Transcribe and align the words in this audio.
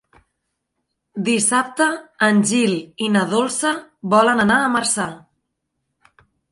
Dissabte 1.27 1.87
en 2.29 2.41
Gil 2.53 2.75
i 3.09 3.13
na 3.17 3.23
Dolça 3.37 3.77
volen 4.17 4.47
anar 4.47 4.61
a 4.65 4.77
Marçà. 4.79 5.11